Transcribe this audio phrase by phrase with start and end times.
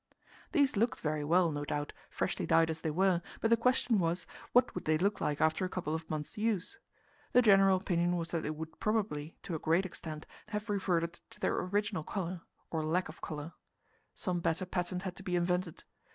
[0.51, 4.25] These looked very well, no doubt, freshly dyed as they were, but the question was,
[4.51, 6.79] What would they look like after a couple of months' use?
[7.33, 11.39] The general opinion was that they would probably, to a great extent, have reverted to
[11.39, 12.41] their original colour
[12.71, 13.53] or lack of colour.
[14.15, 15.83] Some better patent had to be invented.